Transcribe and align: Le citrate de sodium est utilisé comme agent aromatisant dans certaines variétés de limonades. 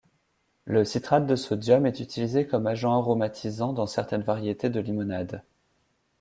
Le 0.65 0.83
citrate 0.83 1.27
de 1.27 1.35
sodium 1.35 1.85
est 1.85 1.99
utilisé 1.99 2.47
comme 2.47 2.65
agent 2.65 2.91
aromatisant 2.91 3.71
dans 3.71 3.85
certaines 3.85 4.23
variétés 4.23 4.71
de 4.71 4.79
limonades. 4.79 5.43